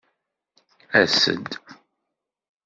[1.01, 1.49] As-d!